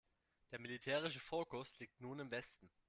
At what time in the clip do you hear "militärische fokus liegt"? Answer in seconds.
0.59-2.01